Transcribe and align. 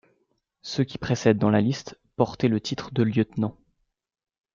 Ceux 0.63 0.83
qui 0.83 0.97
précèdent 0.97 1.37
dans 1.37 1.51
la 1.51 1.61
liste 1.61 1.99
portaient 2.15 2.47
le 2.47 2.59
titre 2.59 2.91
de 2.91 3.03
lieutenant. 3.03 3.55